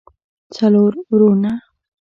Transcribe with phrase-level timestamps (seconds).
[0.55, 1.51] څلور وروڼه